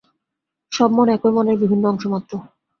সব 0.71 0.89
মন 0.95 1.07
একই 1.15 1.31
মনের 1.35 1.57
বিভিন্ন 1.63 1.83
অংশ 1.91 2.03
মাত্র। 2.13 2.31